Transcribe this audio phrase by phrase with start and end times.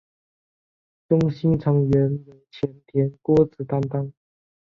[1.07, 4.11] 中心成员由前田敦子担当。